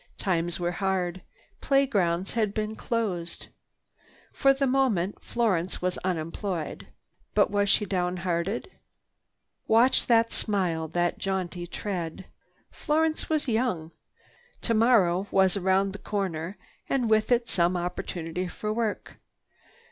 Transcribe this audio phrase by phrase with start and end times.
[0.17, 1.21] Times were hard.
[1.61, 3.49] Playgrounds had been closed.
[4.33, 6.87] For the moment Florence was unemployed.
[7.35, 8.71] But was she downhearted?
[9.67, 12.25] Watch that smile, that jaunty tread.
[12.71, 13.91] Florence was young.
[14.59, 16.57] Tomorrow was around the corner
[16.89, 19.19] and with it some opportunity for work.